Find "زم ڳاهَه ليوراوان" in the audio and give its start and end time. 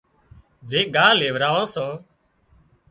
0.69-1.67